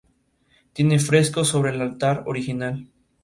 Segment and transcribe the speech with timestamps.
[0.73, 2.87] Tiene frescos sobre el altar original.